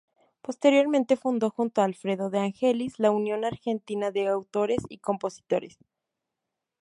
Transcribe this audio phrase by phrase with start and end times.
[0.41, 5.77] Posteriormente fundó junto a Alfredo De Angelis la "Unión Argentina de Autores y Compositores".